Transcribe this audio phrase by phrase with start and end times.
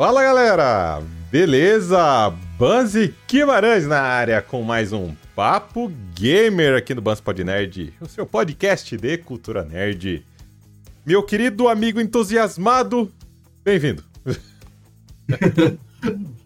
[0.00, 2.30] Fala galera, beleza?
[2.58, 8.06] Banzi Guimarães na área com mais um Papo Gamer aqui no Banz Pod Nerd, o
[8.06, 10.24] seu podcast de cultura nerd.
[11.04, 13.12] Meu querido amigo entusiasmado,
[13.62, 14.02] bem-vindo.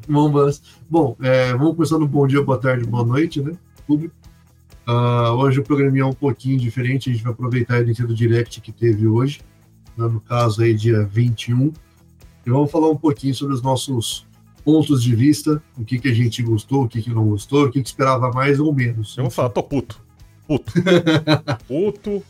[0.08, 0.60] Bom, Banz.
[0.90, 3.52] Bom, é, vamos começar no bom dia, boa tarde, boa noite, né?
[3.88, 8.60] Uh, hoje o programinha é um pouquinho diferente, a gente vai aproveitar a Nintendo Direct
[8.60, 9.42] que teve hoje,
[9.96, 11.72] né, no caso aí dia 21,
[12.46, 14.26] e vamos falar um pouquinho sobre os nossos
[14.64, 17.70] pontos de vista, o que, que a gente gostou, o que, que não gostou, o
[17.70, 19.16] que, que esperava mais ou menos.
[19.16, 20.00] Eu vou falar, tô puto.
[20.46, 20.72] Puto.
[21.68, 22.22] puto.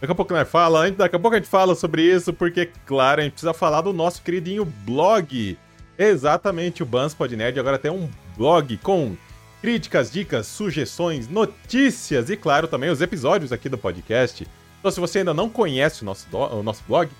[0.00, 3.20] Daqui a pouco nós fala, daqui a pouco a gente fala sobre isso, porque, claro,
[3.20, 5.56] a gente precisa falar do nosso queridinho blog.
[5.98, 9.16] Exatamente, o Bans Nerd agora tem um blog com
[9.62, 14.46] críticas, dicas, sugestões, notícias e, claro, também os episódios aqui do podcast.
[14.78, 17.10] Então, se você ainda não conhece o nosso, o nosso blog,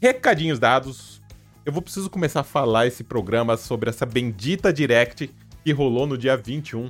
[0.00, 1.20] Recadinhos dados.
[1.66, 5.30] Eu vou preciso começar a falar esse programa sobre essa bendita Direct
[5.64, 6.88] que rolou no dia 21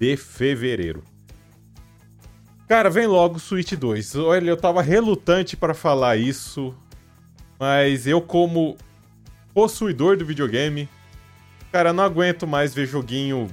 [0.00, 1.04] de fevereiro.
[2.66, 4.16] Cara, vem logo Switch 2.
[4.16, 6.74] Olha, eu tava relutante para falar isso
[7.58, 8.76] mas eu, como
[9.52, 10.88] possuidor do videogame,
[11.72, 13.48] cara, não aguento mais ver joguinho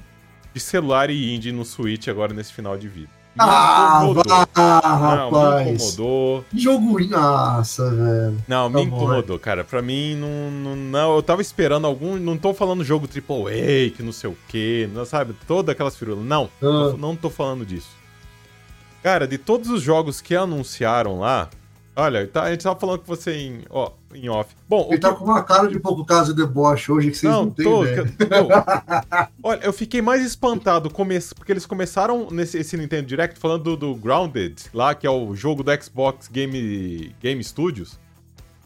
[0.54, 3.16] de celular e indie no Switch agora nesse final de vida.
[3.36, 4.22] Me ah, incomodou.
[4.54, 5.66] Ah, não, rapaz.
[5.66, 6.44] me incomodou.
[6.54, 7.06] Jogo.
[7.06, 8.42] Nossa, velho.
[8.48, 9.62] Não, me tá incomodou, cara.
[9.62, 12.16] Pra mim, não, não, não, Eu tava esperando algum.
[12.16, 15.34] Não tô falando jogo AAA, que não sei o quê, não, sabe?
[15.46, 16.24] Todas aquelas firulas.
[16.24, 16.96] Não, ah.
[16.98, 17.90] não tô falando disso.
[19.02, 21.50] Cara, de todos os jogos que anunciaram lá,
[21.98, 24.54] Olha, tá, a gente tava falando com você em, ó, em off.
[24.68, 27.46] Bom, Ele tá com uma cara de pouco caso de deboche hoje que vocês não,
[27.46, 27.80] não têm tô,
[29.42, 31.18] olha, eu fiquei mais espantado come...
[31.34, 35.34] porque eles começaram nesse esse Nintendo Direct falando do, do, Grounded, lá, que é o
[35.34, 37.98] jogo do Xbox Game, Game Studios.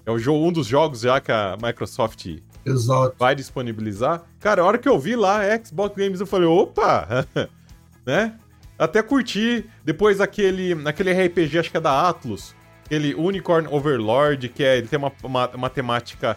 [0.05, 2.26] É o jogo, um dos jogos já que a Microsoft
[2.66, 3.15] Exato.
[3.16, 4.25] vai disponibilizar.
[4.41, 7.25] Cara, a hora que eu vi lá Xbox Games, eu falei, opa!
[8.05, 8.34] né?
[8.76, 9.65] Até curti.
[9.84, 12.59] Depois aquele, aquele RPG, acho que é da Atlus
[12.91, 16.37] aquele Unicorn Overlord, que é, ele tem uma, uma, uma temática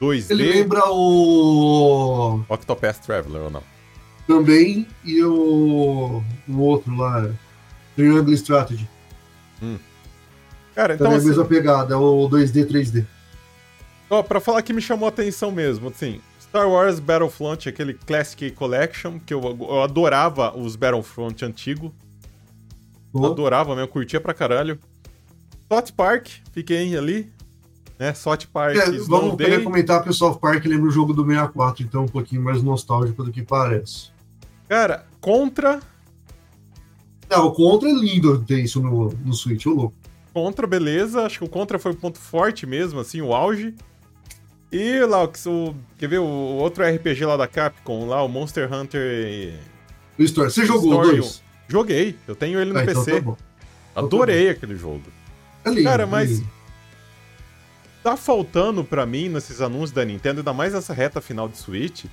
[0.00, 0.30] 2D.
[0.30, 2.44] Ele lembra o.
[2.46, 3.62] Octopath Traveler ou não?
[4.26, 7.30] Também, e o, o outro lá,
[7.96, 8.88] Triangle Strategy.
[9.62, 9.78] Hum.
[10.74, 11.06] Cara, então.
[11.06, 13.06] Também assim, é a mesma pegada, o 2D, 3D.
[14.10, 18.50] Ó, pra falar que me chamou a atenção mesmo, assim, Star Wars Battlefront, aquele Classic
[18.50, 21.94] Collection, que eu, eu adorava os Battlefront antigo.
[23.12, 23.26] Oh.
[23.26, 24.78] Adorava mesmo, curtia pra caralho.
[25.74, 27.32] South Park, fiquei ali.
[27.98, 28.14] Né?
[28.14, 28.76] South Park.
[28.76, 32.04] É, vamos querer comentar que o South Park lembra o jogo do 64, então é
[32.04, 34.10] um pouquinho mais nostálgico do que parece.
[34.68, 35.80] Cara, Contra.
[37.28, 39.94] Não, o Contra é lindo ter isso no, no Switch, ô louco.
[40.32, 41.22] Contra, beleza.
[41.22, 43.74] Acho que o Contra foi o ponto forte mesmo, assim, o auge.
[44.70, 49.58] E lá, o, quer ver o outro RPG lá da Capcom, lá, o Monster Hunter.
[50.18, 50.50] Story.
[50.50, 51.42] Você jogou Story, dois?
[51.66, 53.18] Joguei, eu tenho ele no ah, PC.
[53.18, 55.02] Então tá Adorei então tá aquele jogo.
[55.66, 56.42] Lindo, Cara, mas.
[58.02, 62.04] Tá faltando para mim nesses anúncios da Nintendo, ainda mais nessa reta final de Switch,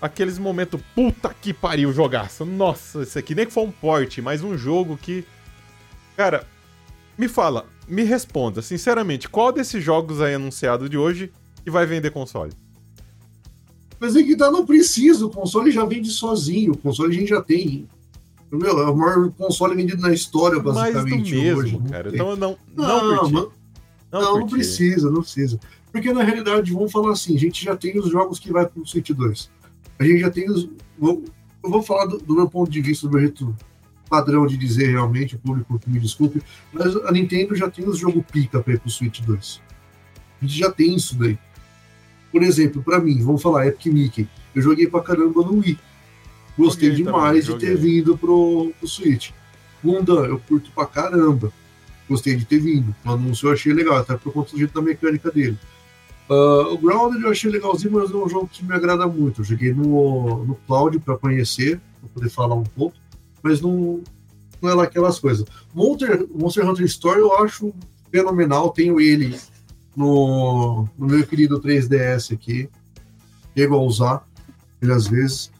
[0.00, 2.44] aqueles momentos, puta que pariu, jogaço.
[2.44, 5.26] Nossa, esse aqui nem que foi um porte, mas um jogo que.
[6.16, 6.46] Cara,
[7.18, 11.30] me fala, me responda, sinceramente, qual desses jogos aí anunciado de hoje
[11.62, 12.52] que vai vender console?
[13.98, 17.28] Mas é que tá, não precisa, o console já vende sozinho, o console a gente
[17.28, 17.88] já tem.
[18.50, 21.34] Meu, é o maior console vendido na história, basicamente.
[21.34, 21.80] Mesmo, hoje.
[21.90, 22.10] cara.
[22.12, 23.52] Então não, não, não, não,
[24.12, 25.58] não, não precisa, não precisa.
[25.90, 28.86] Porque na realidade, vamos falar assim, a gente já tem os jogos que vai pro
[28.86, 29.50] Switch 2.
[29.98, 30.68] A gente já tem os.
[31.00, 31.24] eu
[31.62, 33.54] vou falar do, do, meu ponto de vista, do meu jeito
[34.08, 36.40] padrão de dizer realmente, o público que me desculpe,
[36.72, 39.60] mas a Nintendo já tem os jogos pica para ir pro Switch 2.
[40.40, 41.36] A gente já tem isso daí.
[42.30, 44.28] Por exemplo, para mim, vamos falar Epic Mickey.
[44.54, 45.78] Eu joguei pra caramba no Wii.
[46.56, 49.30] Gostei joguei demais também, de ter vindo pro, pro Switch.
[49.84, 51.52] Gundam, eu curto pra caramba.
[52.08, 52.94] Gostei de ter vindo.
[53.04, 55.58] O anúncio eu achei legal, até por conta do jeito da mecânica dele.
[56.28, 59.40] Uh, o Grounded eu achei legalzinho, mas não é um jogo que me agrada muito.
[59.40, 62.96] Eu joguei no, no Cloud para conhecer, para poder falar um pouco,
[63.42, 64.02] mas não,
[64.60, 65.46] não é lá aquelas coisas.
[65.72, 67.72] Monster, Monster Hunter Story eu acho
[68.10, 68.70] fenomenal.
[68.70, 69.38] Tenho ele
[69.94, 72.68] no, no meu querido 3DS aqui.
[73.56, 74.26] Chego a usar
[74.82, 75.50] ele às vezes.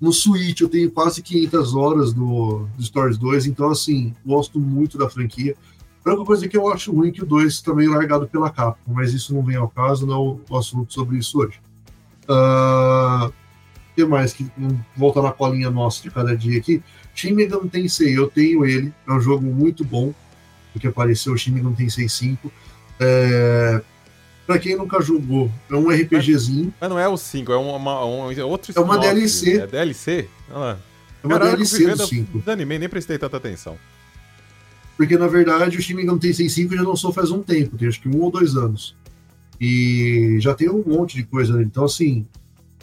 [0.00, 4.96] No Switch eu tenho quase 500 horas do, do Stories 2, então assim, gosto muito
[4.96, 5.56] da franquia.
[6.04, 8.92] A única coisa que eu acho ruim é que o 2 também largado pela Capcom,
[8.92, 11.60] mas isso não vem ao caso, não é o assunto sobre isso hoje.
[12.24, 13.32] Uh,
[13.94, 14.32] que mais?
[14.32, 14.46] Que,
[14.96, 16.82] voltar na colinha nossa de cada dia aqui.
[17.14, 20.14] Shin Megami Tensei, eu tenho ele, é um jogo muito bom,
[20.72, 22.50] porque apareceu o Shin Megami Tensei 5.
[23.00, 23.82] É,
[24.48, 26.72] pra quem nunca jogou, é um RPGzinho.
[26.80, 29.58] Mas não é o 5, é uma, um, é outro É uma DLC.
[29.58, 30.26] É DLC?
[30.48, 30.78] Olha lá.
[31.22, 32.38] É uma Caralho, DLC do 5.
[32.38, 33.76] Desanimei, nem prestei tanta atenção.
[34.96, 38.00] Porque, na verdade, o Shin Megami Tensei 5 já lançou faz um tempo, tem acho
[38.00, 38.96] que um ou dois anos.
[39.60, 41.66] E já tem um monte de coisa nele.
[41.66, 42.26] Então, assim,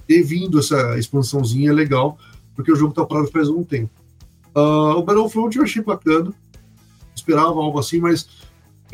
[0.06, 2.20] ter vindo essa expansãozinha é legal,
[2.56, 3.90] porque o jogo tá parado faz um tempo.
[4.56, 6.32] Uh, o Battlefront eu achei bacana,
[7.16, 8.28] esperava algo assim, mas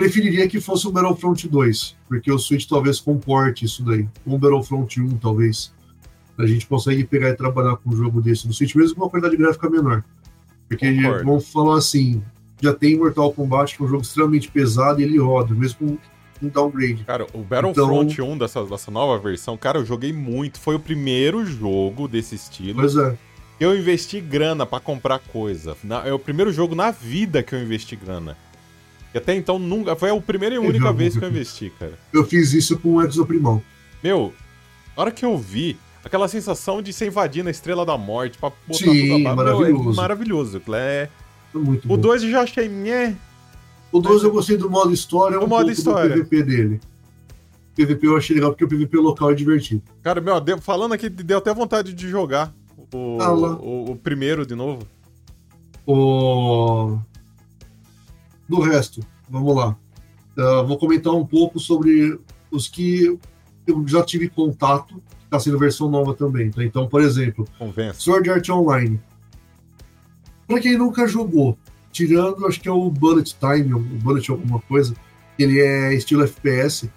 [0.01, 4.07] preferiria que fosse o Battlefront 2, porque o Switch talvez comporte isso daí.
[4.25, 5.71] Ou o Battlefront 1, talvez.
[6.37, 9.09] A gente consegue pegar e trabalhar com um jogo desse no Switch, mesmo com uma
[9.09, 10.03] qualidade gráfica menor.
[10.67, 11.25] Porque Concordo.
[11.25, 12.23] vamos falar assim,
[12.59, 15.99] já tem Mortal Kombat, que é um jogo extremamente pesado e ele roda, mesmo
[16.39, 17.03] com um downgrade.
[17.03, 18.31] Cara, o Battlefront então...
[18.31, 20.59] 1 dessa, dessa nova versão, cara, eu joguei muito.
[20.59, 22.79] Foi o primeiro jogo desse estilo.
[22.79, 23.15] Pois é.
[23.59, 25.77] Eu investi grana para comprar coisa.
[25.83, 28.35] Na, é o primeiro jogo na vida que eu investi grana.
[29.13, 29.95] E até então nunca.
[29.95, 31.97] Foi a primeira e única vez que eu investi, cara.
[32.13, 33.61] Eu fiz isso com o Exoprimão.
[34.03, 34.33] Meu,
[34.95, 38.49] a hora que eu vi, aquela sensação de se invadir na Estrela da Morte pra
[38.49, 39.83] botar Sim, tudo a maravilhoso.
[39.83, 40.61] Meu, é maravilhoso.
[40.73, 41.09] É...
[41.53, 42.69] Muito o 2 eu já achei.
[42.69, 43.15] Nhé,
[43.91, 46.15] o 2 eu gostei do modo história, o um modo história.
[46.15, 46.81] do PVP dele.
[47.71, 49.81] O PVP eu achei legal porque o PVP local é divertido.
[50.01, 52.53] Cara, meu, falando aqui, deu até vontade de jogar
[52.93, 54.85] o, ah, o, o, primeiro de novo.
[55.85, 56.97] O...
[58.51, 58.99] Do resto,
[59.29, 59.77] vamos lá.
[60.37, 62.19] Uh, vou comentar um pouco sobre
[62.51, 63.17] os que
[63.65, 66.51] eu já tive contato, que está sendo versão nova também.
[66.51, 66.61] Tá?
[66.61, 68.01] Então, por exemplo, Convença.
[68.01, 68.99] Sword Art Online.
[70.45, 71.57] Para quem nunca jogou,
[71.93, 74.93] tirando, acho que é o Bullet Time, o Bullet alguma coisa,
[75.39, 76.91] ele é estilo FPS.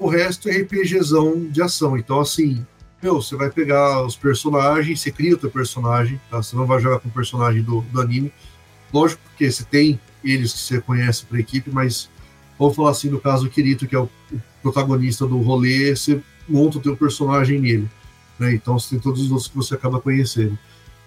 [0.00, 1.96] O resto é RPGzão de ação.
[1.96, 2.66] Então, assim,
[3.00, 6.42] meu, você vai pegar os personagens, você cria o teu personagem, tá?
[6.42, 8.32] Você não vai jogar com o personagem do, do anime.
[8.92, 12.08] Lógico que você tem eles que você conhece para equipe, mas
[12.58, 14.08] vamos falar assim, no caso do Kirito, que é o,
[14.62, 17.88] protagonista do rolê, você monta o teu personagem nele.
[18.38, 18.54] Né?
[18.54, 20.58] Então você tem todos os outros que você acaba conhecendo.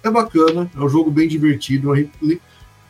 [0.04, 1.92] É bacana, é um jogo bem divertido,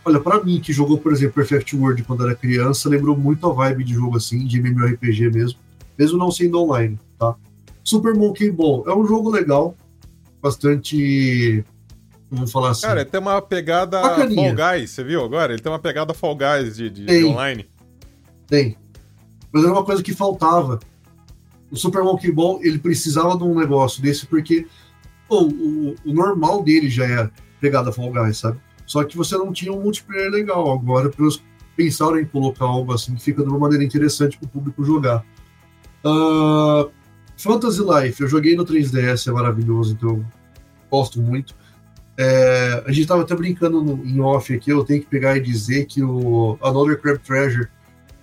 [0.03, 3.53] Olha, para mim, que jogou, por exemplo, Perfect World quando era criança, lembrou muito a
[3.53, 5.59] vibe de jogo assim, de MMORPG mesmo,
[5.97, 7.35] mesmo não sendo online, tá?
[7.83, 9.75] Super Monkey Ball é um jogo legal,
[10.41, 11.63] bastante.
[12.31, 12.87] Vamos falar assim.
[12.87, 14.55] Cara, ele tem uma pegada Bacaninha.
[14.55, 15.51] Fall Guys, você viu agora?
[15.51, 17.69] Ele tem uma pegada Fall Guys de, de, de online.
[18.47, 18.77] Tem.
[19.51, 20.79] Mas era uma coisa que faltava.
[21.69, 24.65] O Super Monkey Ball, ele precisava de um negócio desse, porque
[25.27, 27.29] pô, o, o normal dele já é
[27.59, 28.59] pegada Fall Guys, sabe?
[28.85, 30.71] Só que você não tinha um multiplayer legal.
[30.71, 31.41] Agora, eles
[31.75, 35.25] pensaram em colocar algo assim que fica de uma maneira interessante para o público jogar.
[36.05, 36.89] Uh,
[37.37, 40.25] Fantasy Life, eu joguei no 3DS, é maravilhoso, então
[40.89, 41.55] gosto muito.
[42.23, 45.41] É, a gente estava até brincando no, em off aqui, eu tenho que pegar e
[45.41, 47.67] dizer que o Another Crab Treasure,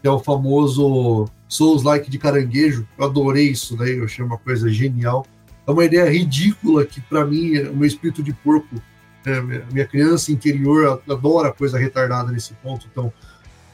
[0.00, 4.68] que é o famoso Souls-like de caranguejo, eu adorei isso daí, eu achei uma coisa
[4.68, 5.26] genial.
[5.66, 8.80] É uma ideia ridícula que, para mim, o meu espírito de porco
[9.26, 9.40] é,
[9.72, 13.12] minha criança interior adora coisa retardada nesse ponto, então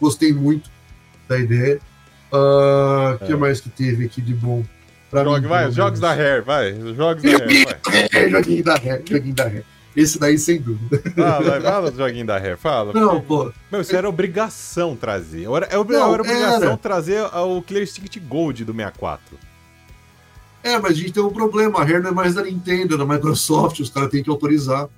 [0.01, 0.71] gostei muito
[1.29, 1.79] da ideia.
[2.33, 3.27] O uh, é.
[3.27, 4.65] que mais que teve aqui de bom?
[5.13, 6.75] Jogue, mim, vai, jogos da Hair, vai.
[6.97, 8.31] Jogos da Hair, vai.
[8.31, 9.65] joguinho da Hair, joguinho da Hair.
[9.97, 11.01] Esse daí, sem dúvida.
[11.15, 12.93] Fala, fala do joguinho da Hair, fala.
[12.93, 13.53] Não, pô.
[13.71, 15.47] Meu, isso era obrigação trazer.
[15.47, 16.77] Era, era, Não, era obrigação era.
[16.77, 19.39] trazer o Clear Stick Gold do 64.
[20.65, 21.79] É, mas a gente tem um problema.
[21.79, 23.81] A Hair não é mais da Nintendo, é da Microsoft.
[23.81, 24.89] Os caras têm que autorizar.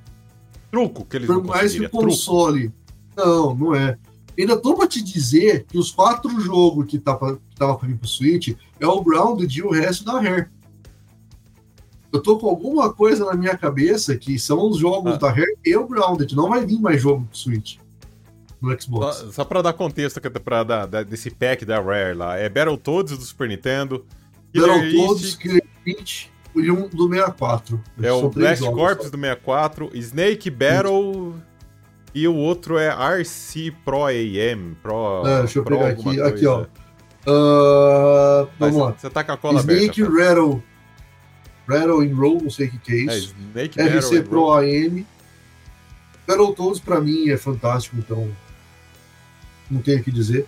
[0.71, 2.73] Truco que eles Por mais que o console.
[3.15, 3.29] Truco.
[3.29, 3.99] Não, não é.
[4.39, 7.89] Ainda tô pra te dizer que os quatro jogos que, tá pra, que tava pra
[7.89, 10.47] vir pro Switch é o Grounded e o resto da Rare.
[12.17, 15.17] Eu tô com alguma coisa na minha cabeça que são os jogos ah.
[15.19, 16.35] da Rare e o Grounded.
[16.35, 17.77] Não vai vir mais jogo pro Switch.
[18.61, 19.17] No Xbox.
[19.17, 22.37] Só, só pra dar contexto pra, da, da, desse pack da Rare lá.
[22.37, 24.05] É Battletoads do Super Nintendo.
[24.55, 27.81] Battletoads, Killer Instinct e um do 64.
[28.03, 31.35] É o Blast jogos, Corps do 64, Snake Battle
[32.15, 34.75] e o outro é RC Pro AM.
[34.83, 36.03] Pro, é, deixa eu Pro pegar aqui.
[36.03, 36.27] Coisa.
[36.27, 36.63] Aqui, ó.
[37.27, 38.95] Uh, vamos lá.
[38.97, 40.63] Você tá com a cola Snake aberta, Rattle.
[41.67, 43.35] Rattle and Roll, não sei o que, que é isso.
[43.77, 44.59] É, RC Pro Roll.
[44.59, 45.07] AM.
[46.27, 48.29] Battletoads pra mim é fantástico, então
[49.71, 50.47] não tenho o que dizer.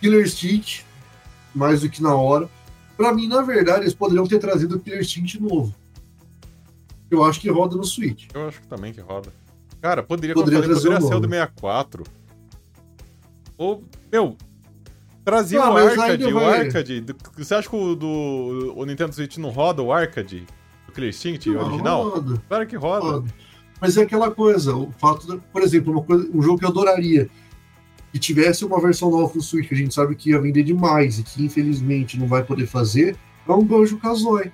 [0.00, 0.82] Killer Stick,
[1.54, 2.48] mais do que na hora.
[2.96, 5.74] Para mim, na verdade, eles poderiam ter trazido o Killer Instinct novo.
[7.10, 8.28] Eu acho que roda no Switch.
[8.34, 9.32] Eu acho que também que roda.
[9.80, 12.04] Cara, poderia, poderia, falei, poderia ser o do 64.
[13.56, 14.36] Ou, meu,
[15.28, 17.04] Trazia ah, o Arcade, o Arcade.
[17.36, 20.46] Você acha que o, do, o Nintendo Switch não roda o Arcade?
[20.98, 22.08] O Clear Instinct não, original?
[22.08, 22.42] Roda.
[22.48, 23.06] Claro que roda.
[23.06, 23.34] roda.
[23.80, 26.68] Mas é aquela coisa, o fato, de, por exemplo, uma coisa, um jogo que eu
[26.68, 27.30] adoraria
[28.12, 31.18] que tivesse uma versão nova do Switch, que a gente sabe que ia vender demais
[31.18, 34.50] e que infelizmente não vai poder fazer, é um Banjo Kazooie.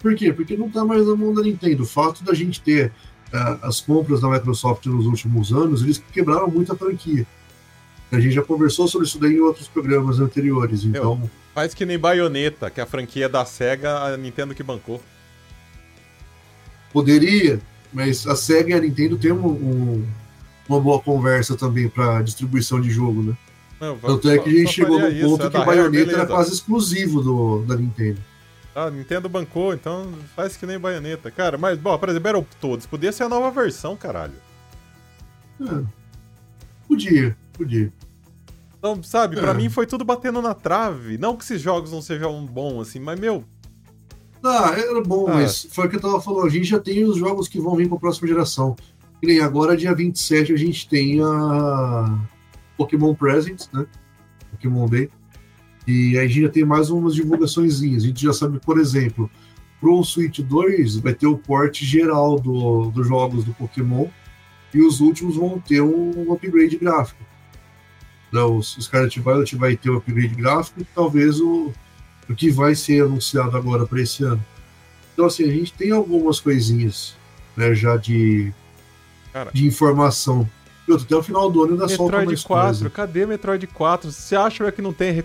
[0.00, 0.32] Por quê?
[0.32, 1.82] Porque não tá mais na mão da Nintendo.
[1.82, 2.92] O fato da gente ter
[3.32, 7.26] uh, as compras da Microsoft nos últimos anos, eles quebraram muito a franquia.
[8.12, 11.16] A gente já conversou sobre isso daí em outros programas anteriores, então...
[11.16, 15.00] Meu, faz que nem Bayonetta, que a franquia da SEGA, a Nintendo que bancou.
[16.92, 17.60] Poderia,
[17.92, 20.06] mas a SEGA e a Nintendo têm um, um,
[20.68, 23.36] uma boa conversa também para distribuição de jogo, né?
[23.80, 26.52] Não, Tanto é que a gente chegou no ponto é que o Bayonetta era quase
[26.52, 28.20] exclusivo do, da Nintendo.
[28.74, 31.30] Ah, Nintendo bancou, então faz que nem Bayonetta.
[31.30, 34.34] Cara, mas, bom, por exemplo, Battletoads, podia ser a nova versão, caralho.
[35.60, 35.82] É,
[36.86, 37.92] podia, podia.
[38.78, 39.40] Então, sabe, é.
[39.40, 41.18] para mim foi tudo batendo na trave.
[41.18, 43.44] Não que esses jogos não sejam bons, assim, mas, meu...
[44.42, 45.34] Ah, era bom, ah.
[45.34, 46.46] mas foi o que eu tava falando.
[46.46, 48.74] A gente já tem os jogos que vão vir pra próxima geração.
[49.22, 52.18] E nem agora, dia 27, a gente tem a
[52.76, 53.86] Pokémon Presents, né?
[54.52, 55.10] Pokémon Day.
[55.86, 57.82] E aí a gente já tem mais umas divulgações.
[57.82, 59.30] A gente já sabe, por exemplo,
[59.80, 64.06] pro Switch 2 vai ter o porte geral do, dos jogos do Pokémon
[64.72, 67.20] e os últimos vão ter um upgrade gráfico.
[68.28, 71.72] Então, o Scarlet Violet vai ter o um upgrade gráfico e talvez o,
[72.28, 74.44] o que vai ser anunciado agora para esse ano.
[75.12, 77.14] Então, assim, a gente tem algumas coisinhas
[77.56, 78.52] né, já de,
[79.32, 80.48] Cara, de informação.
[80.86, 82.90] E outro, até o final do ano ainda Metroid solta mais 4, coisa.
[82.90, 84.10] cadê Metroid 4?
[84.10, 85.22] Você acha que não tem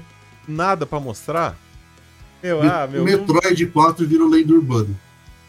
[0.48, 1.58] nada para mostrar?
[2.44, 3.04] Meu, ah, meu.
[3.04, 4.90] Metroid 4 virou lenda urbana.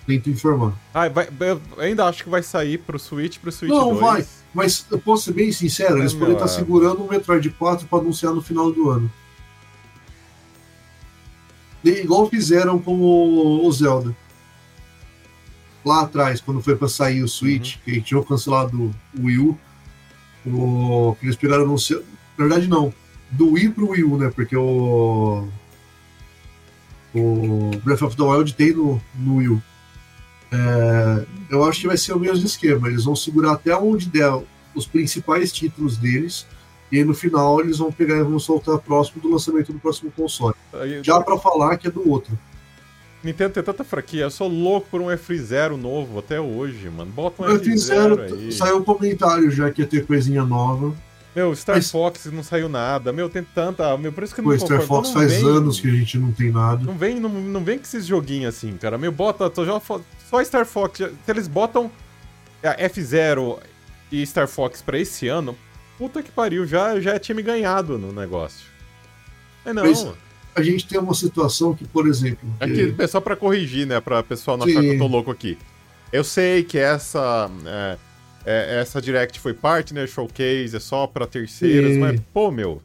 [0.07, 0.73] Tento informar.
[0.95, 3.95] Ah, vai, eu ainda acho que vai sair pro Switch pro Switch não, 2.
[3.95, 4.25] Não, vai.
[4.55, 7.99] Mas eu posso ser bem sincero, é, eles podem estar segurando o Metroid 4 para
[7.99, 9.11] anunciar no final do ano.
[11.91, 14.17] Igual fizeram com o, o Zelda.
[15.85, 17.81] Lá atrás, quando foi para sair o Switch, uhum.
[17.85, 19.59] que tinham cancelado o Wii U,
[20.47, 22.01] o, eles pegaram anunciar.
[22.37, 22.93] Na verdade, não
[23.31, 24.31] do Wii pro Wii U, né?
[24.35, 25.47] Porque o.
[27.15, 29.63] O Breath of the Wild tem no, no Wii U.
[30.53, 32.89] É, eu acho que vai ser o mesmo esquema.
[32.89, 34.31] Eles vão segurar até onde der
[34.75, 36.47] os principais títulos deles.
[36.91, 40.11] E aí no final eles vão pegar e vão soltar próximo do lançamento do próximo
[40.13, 40.55] console.
[40.73, 42.39] Aí, Já para falar que é do outro.
[43.25, 47.11] Nintendo tem tanta fraquia, eu sou louco por um F0 novo até hoje, mano.
[47.11, 48.53] Bota um F0 aí.
[48.53, 50.95] Saiu um comentário já que ia ter coisinha nova.
[51.35, 51.91] Meu, Star Mas...
[51.91, 53.13] Fox não saiu nada.
[53.13, 53.95] Meu, tem tanta.
[53.99, 55.45] Meu, por isso que não Pô, Star Fox faz vem...
[55.45, 56.83] anos que a gente não tem nada.
[56.83, 58.97] Não vem, não, não vem com esses joguinhos assim, cara.
[58.97, 59.53] Meu, bota.
[60.31, 60.99] Só Star Fox.
[60.99, 61.91] Se eles botam
[62.63, 63.59] F0
[64.11, 65.55] e Star Fox pra esse ano,
[65.99, 68.67] puta que pariu, já, já é time ganhado no negócio.
[69.65, 69.85] É não.
[69.85, 70.07] Mas
[70.55, 72.49] a gente tem uma situação que, por exemplo.
[72.61, 74.01] Aqui, é só pra corrigir, né?
[74.01, 74.73] Pra pessoal não Sim.
[74.73, 75.59] achar que eu tô louco aqui.
[76.13, 77.51] Eu sei que essa.
[77.67, 77.99] É
[78.47, 81.99] é, essa Direct foi partner, showcase, é só para terceiros, e...
[81.99, 82.81] mas, pô, meu,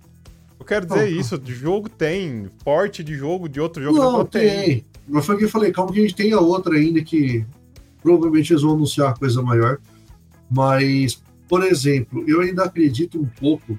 [0.59, 4.25] eu quero dizer oh, isso, de jogo tem, porte de jogo de outro jogo não,
[4.25, 4.49] tem.
[4.49, 4.85] tem.
[5.07, 7.45] Mas foi o que eu falei, calma que a gente tem a outra ainda que
[8.01, 9.77] provavelmente eles vão anunciar coisa maior.
[10.49, 13.77] Mas, por exemplo, eu ainda acredito um pouco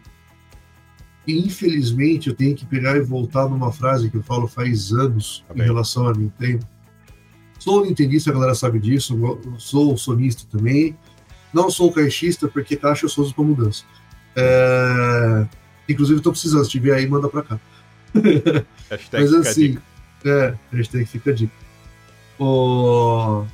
[1.26, 5.42] e infelizmente eu tenho que pegar e voltar numa frase que eu falo faz anos
[5.48, 6.68] tá em relação a Nintendo.
[7.58, 9.18] Sou nintendista, a galera sabe disso,
[9.56, 10.94] sou sonista também.
[11.50, 13.84] Não sou caixista, porque caixa eu sou para mudança.
[14.36, 15.46] É...
[15.88, 16.66] Inclusive, estou precisando.
[16.66, 17.60] Se tiver aí, manda para cá.
[19.14, 19.78] Mas assim,
[20.26, 21.54] é, hashtag fica a dica.
[22.38, 23.46] Oh...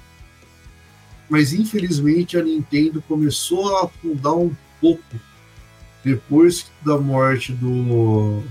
[1.29, 5.03] Mas infelizmente a Nintendo começou a afundar um pouco
[6.05, 8.43] depois da morte do.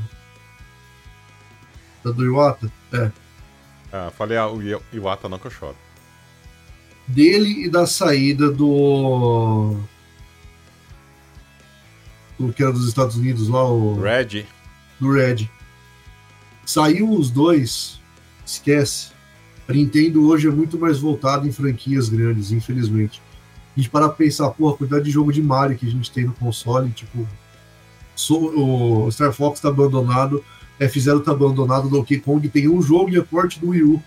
[2.04, 2.72] Da do Iwata.
[2.94, 3.12] É.
[3.92, 4.62] Ah, falei ah, o
[4.94, 5.76] Iwata não que eu choro
[7.08, 9.78] dele e da saída do.
[12.38, 14.00] do que era dos Estados Unidos lá, o.
[14.00, 14.46] Red.
[15.00, 15.50] Do Red.
[16.66, 18.02] Saiu os dois,
[18.46, 19.12] esquece.
[19.68, 23.22] A Nintendo hoje é muito mais voltada em franquias grandes, infelizmente.
[23.76, 26.26] A gente para pensar, pô, a quantidade de jogo de Mario que a gente tem
[26.26, 27.28] no console, tipo.
[28.32, 30.44] o Star Fox tá abandonado,
[30.80, 34.04] F0 tá abandonado, Donkey Kong tem um jogo de aporte do Wii U.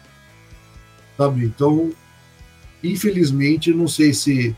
[1.16, 1.44] Sabe?
[1.44, 1.92] Então,
[2.82, 4.56] Infelizmente, não sei se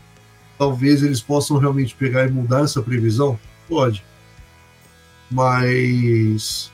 [0.57, 3.37] talvez eles possam realmente pegar e mudar essa previsão.
[3.67, 4.03] Pode.
[5.29, 6.71] Mas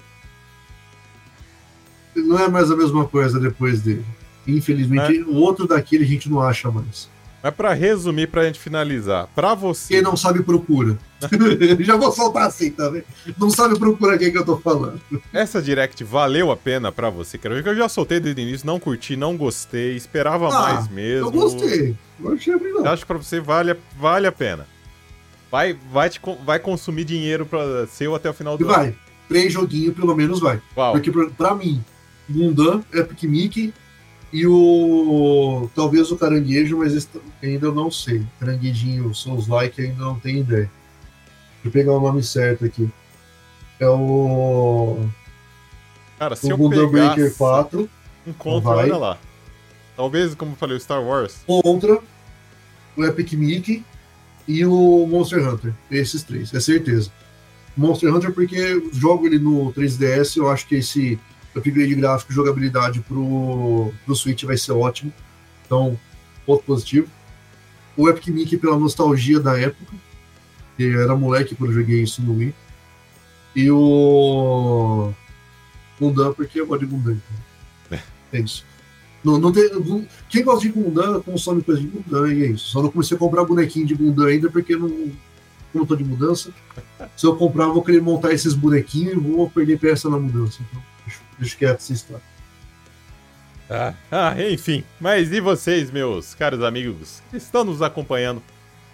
[2.15, 4.05] não é mais a mesma coisa depois dele.
[4.47, 5.21] Infelizmente, é.
[5.23, 7.09] o outro daquele a gente não acha mais.
[7.41, 9.93] Mas pra resumir, pra gente finalizar, pra você.
[9.93, 10.97] Quem não sabe, procura.
[11.79, 13.05] Já vou soltar assim, tá vendo?
[13.37, 14.99] Não sabe, procura quem que eu tô falando.
[15.33, 18.43] Essa direct valeu a pena pra você, quero ver que eu já soltei desde o
[18.43, 21.27] início, não curti, não gostei, esperava ah, mais mesmo.
[21.27, 21.95] Eu gostei.
[22.19, 22.85] Não achei não.
[22.85, 24.67] Acho que pra você vale, vale a pena.
[25.49, 28.73] Vai, vai, te, vai consumir dinheiro pra seu até o final do e ano.
[28.73, 28.95] Vai.
[29.29, 30.61] Três joguinhos, pelo menos vai.
[30.73, 30.93] Qual?
[30.93, 31.83] Porque pra, pra mim,
[32.27, 33.73] Mundan, Epic Mickey
[34.31, 35.69] e o.
[35.75, 37.07] Talvez o caranguejo, mas
[37.41, 38.25] ainda eu não sei.
[38.39, 40.69] Caranguejinho Souls Like ainda não tenho ideia.
[41.55, 42.89] Deixa eu pegar o nome certo aqui.
[43.79, 45.05] É o.
[46.17, 47.89] Cara, se o eu pegasse Breaker 4.
[48.27, 49.17] Encontro, olha lá.
[49.95, 51.43] Talvez, como eu falei, o Star Wars.
[51.45, 51.99] Contra
[52.95, 53.83] o Epic Mickey
[54.47, 55.73] e o Monster Hunter.
[55.89, 57.11] Esses três, é certeza.
[57.75, 61.19] Monster Hunter porque jogo ele no 3DS, eu acho que esse
[61.55, 65.13] upgrade gráfico e jogabilidade pro, pro Switch vai ser ótimo.
[65.65, 65.99] Então,
[66.45, 67.07] ponto positivo.
[67.97, 69.93] O Epic Mickey pela nostalgia da época,
[70.77, 72.55] que era moleque quando eu joguei isso no Wii.
[73.55, 75.11] E o
[75.99, 77.13] Gundam, porque eu gosto de Gundam.
[77.13, 77.99] Então.
[78.31, 78.63] É isso.
[79.23, 79.69] Não, não tem,
[80.29, 82.69] quem gosta de Gundam consome coisa de Gundam e é isso.
[82.69, 84.89] Só não comecei a comprar bonequinho de Gundam ainda porque não,
[85.71, 86.51] como eu tô de mudança.
[87.17, 90.61] Se eu comprar, eu vou querer montar esses bonequinhos e vou perder peça na mudança.
[90.69, 90.81] Então,
[91.39, 92.23] deixa, deixa quieto essa história.
[93.69, 94.83] Ah, ah, enfim.
[94.99, 98.41] Mas e vocês, meus caros amigos, que estão nos acompanhando?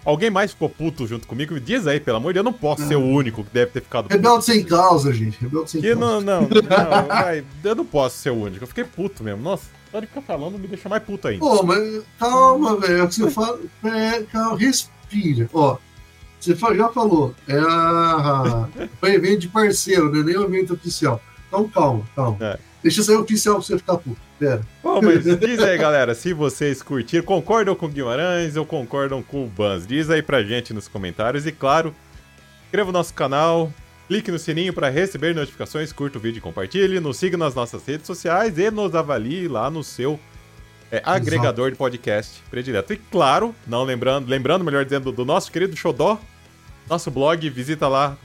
[0.04, 1.54] Alguém mais ficou puto junto comigo?
[1.54, 3.72] Me diz aí, pelo amor de Deus, eu não posso ser o único que deve
[3.72, 5.40] ter ficado Rebelde sem causa, gente.
[5.40, 6.00] Rebelde sem que causa.
[6.00, 8.62] Não, não, não, vai, eu não posso ser o único.
[8.62, 9.42] Eu fiquei puto mesmo.
[9.42, 11.40] Nossa, só de ficar falando me deixa mais puto ainda.
[11.40, 13.02] Pô, mas calma, velho.
[13.02, 13.58] É você fala.
[13.82, 15.50] É, calma, respira.
[15.52, 15.76] Ó,
[16.38, 17.34] você já falou.
[17.48, 18.68] É a.
[19.00, 20.22] Foi evento de parceiro, né?
[20.22, 21.20] Nem o evento oficial.
[21.48, 22.36] Então calma, calma.
[22.40, 22.58] É.
[22.82, 24.20] Deixa sair oficial pra você ficar puto.
[24.38, 24.60] Pera.
[24.82, 29.44] Bom, mas diz aí, galera, se vocês curtiram, concordam com o Guimarães ou concordam com
[29.44, 29.86] o Bans?
[29.86, 31.46] Diz aí pra gente nos comentários.
[31.46, 31.94] E claro,
[32.64, 33.72] inscreva o nosso canal,
[34.08, 37.84] clique no sininho para receber notificações, curta o vídeo e compartilhe, nos siga nas nossas
[37.84, 40.20] redes sociais e nos avalie lá no seu
[40.92, 42.92] é, agregador de podcast predileto.
[42.92, 46.20] E claro, não lembrando, lembrando, melhor dizendo, do nosso querido Xodó,
[46.88, 48.16] nosso blog, visita lá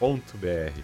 [0.00, 0.80] www.banspodnerd.com.br.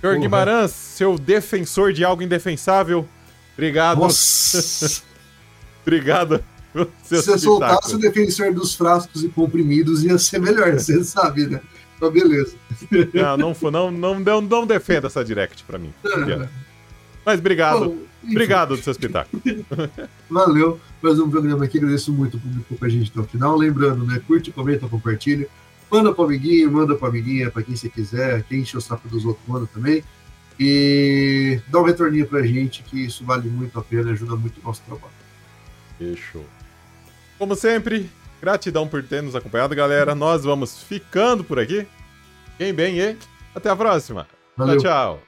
[0.00, 0.20] Senhor uhum.
[0.20, 3.08] Guimarães, seu defensor de algo indefensável,
[3.54, 4.06] obrigado.
[5.82, 6.44] obrigado.
[7.02, 11.60] Se você soltasse o defensor dos frascos e comprimidos, ia ser melhor, você sabe, né?
[11.96, 12.54] Então, beleza.
[13.12, 15.92] Não, não, não, não, não, não defenda essa direct pra mim.
[17.24, 17.86] Mas obrigado.
[17.86, 19.42] Bom, obrigado do seu espetáculo.
[20.30, 20.80] Valeu.
[21.02, 21.78] Mais um programa aqui.
[21.78, 23.56] Agradeço muito o público com a gente até o final.
[23.56, 24.22] Lembrando, né?
[24.24, 25.48] Curte, comenta, compartilha.
[25.90, 28.42] Manda pro amiguinho, manda pra amiguinha, pra quem você quiser.
[28.44, 30.04] Quem enche o saco dos outros, manda também.
[30.60, 34.64] E dá um retorninho pra gente, que isso vale muito a pena, ajuda muito o
[34.64, 35.12] nosso trabalho.
[35.96, 36.44] Fechou.
[37.38, 40.14] Como sempre, gratidão por ter nos acompanhado, galera.
[40.14, 41.86] Nós vamos ficando por aqui.
[42.56, 43.16] Quem bem e
[43.54, 44.26] até a próxima.
[44.56, 44.78] Valeu.
[44.78, 45.27] Tchau, tchau.